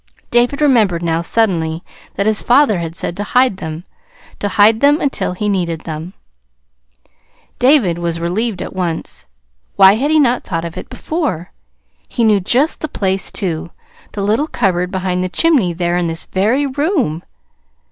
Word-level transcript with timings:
David 0.31 0.61
remembered 0.61 1.03
now, 1.03 1.21
suddenly, 1.21 1.83
that 2.15 2.25
his 2.25 2.41
father 2.41 2.79
had 2.79 2.95
said 2.95 3.15
to 3.17 3.23
hide 3.23 3.57
them 3.57 3.83
to 4.39 4.47
hide 4.47 4.79
them 4.79 4.99
until 4.99 5.33
he 5.33 5.47
needed 5.47 5.81
them. 5.81 6.13
David 7.59 7.99
was 7.99 8.19
relieved 8.19 8.63
at 8.63 8.73
once. 8.73 9.27
Why 9.75 9.93
had 9.93 10.09
he 10.09 10.19
not 10.19 10.43
thought 10.43 10.65
of 10.65 10.75
it 10.75 10.89
before? 10.89 11.51
He 12.07 12.23
knew 12.23 12.39
just 12.39 12.81
the 12.81 12.87
place, 12.87 13.31
too, 13.31 13.69
the 14.13 14.23
little 14.23 14.47
cupboard 14.47 14.89
behind 14.89 15.23
the 15.23 15.29
chimney 15.29 15.71
there 15.71 15.97
in 15.97 16.07
this 16.07 16.25
very 16.25 16.65
room! 16.65 17.21